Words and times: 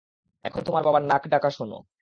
এখন 0.45 0.61
তোমার 0.63 0.83
বাবার 0.83 1.03
নাক 1.03 1.23
ডাকা 1.27 1.49
শুনো। 1.49 1.77